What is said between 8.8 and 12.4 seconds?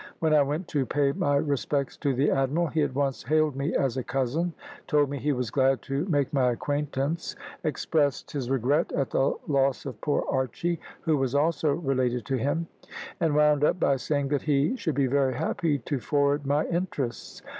at the loss of poor Archy, who was also related to